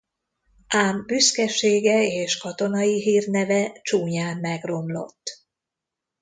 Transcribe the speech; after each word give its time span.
Ám 0.73 1.05
büszkesége 1.05 2.03
és 2.07 2.37
katonai 2.37 3.01
hírneve 3.01 3.79
csúnyán 3.81 4.37
megromlott. 4.37 5.41